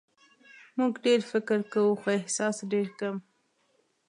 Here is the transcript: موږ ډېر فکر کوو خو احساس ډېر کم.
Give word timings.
موږ 0.77 0.93
ډېر 1.05 1.19
فکر 1.31 1.59
کوو 1.71 1.91
خو 2.01 2.07
احساس 2.19 2.57
ډېر 2.71 2.87
کم. 2.99 3.15